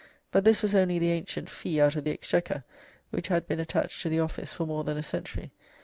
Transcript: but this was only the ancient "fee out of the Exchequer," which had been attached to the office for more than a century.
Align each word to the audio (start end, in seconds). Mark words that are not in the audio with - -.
but 0.31 0.43
this 0.43 0.63
was 0.63 0.73
only 0.73 0.97
the 0.97 1.11
ancient 1.11 1.47
"fee 1.47 1.79
out 1.79 1.95
of 1.95 2.03
the 2.03 2.09
Exchequer," 2.09 2.63
which 3.11 3.27
had 3.27 3.45
been 3.45 3.59
attached 3.59 4.01
to 4.01 4.09
the 4.09 4.19
office 4.19 4.51
for 4.51 4.65
more 4.65 4.83
than 4.83 4.97
a 4.97 5.03
century. 5.03 5.51